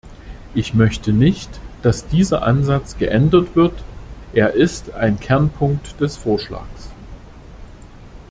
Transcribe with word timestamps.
Ich 0.55 0.73
möchte 0.73 1.13
nicht, 1.13 1.59
dass 1.83 2.07
dieser 2.07 2.41
Ansatz 2.41 2.97
geändert 2.97 3.55
wird 3.55 3.83
er 4.33 4.53
ist 4.55 4.95
ein 4.95 5.19
Kernpunkt 5.19 6.01
des 6.01 6.17
Vorschlags. 6.17 6.89